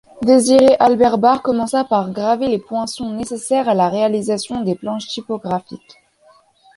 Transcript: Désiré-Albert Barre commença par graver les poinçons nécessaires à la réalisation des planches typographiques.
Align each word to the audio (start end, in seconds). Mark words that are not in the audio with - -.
Désiré-Albert 0.23 1.19
Barre 1.19 1.43
commença 1.43 1.83
par 1.85 2.09
graver 2.09 2.47
les 2.47 2.57
poinçons 2.57 3.11
nécessaires 3.13 3.69
à 3.69 3.75
la 3.75 3.87
réalisation 3.87 4.63
des 4.63 4.73
planches 4.73 5.05
typographiques. 5.05 5.95